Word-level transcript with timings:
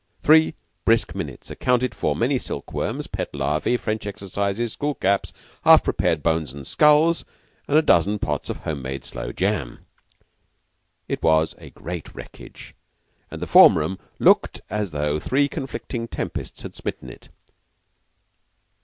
Three 0.23 0.55
brisk 0.83 1.13
minutes 1.13 1.51
accounted 1.51 1.93
for 1.93 2.15
many 2.15 2.39
silkworms, 2.39 3.05
pet 3.05 3.35
larvae, 3.35 3.77
French 3.77 4.07
exercises, 4.07 4.73
school 4.73 4.95
caps, 4.95 5.31
half 5.63 5.83
prepared 5.83 6.23
bones 6.23 6.51
and 6.53 6.65
skulls, 6.65 7.23
and 7.67 7.77
a 7.77 7.83
dozen 7.83 8.17
pots 8.17 8.49
of 8.49 8.57
home 8.65 8.81
made 8.81 9.03
sloe 9.05 9.31
jam. 9.31 9.85
It 11.07 11.21
was 11.21 11.53
a 11.59 11.69
great 11.69 12.15
wreckage, 12.15 12.73
and 13.29 13.43
the 13.43 13.45
form 13.45 13.77
room 13.77 13.99
looked 14.17 14.61
as 14.71 14.89
though 14.89 15.19
three 15.19 15.47
conflicting 15.47 16.07
tempests 16.07 16.63
had 16.63 16.73
smitten 16.73 17.07
it. 17.07 17.29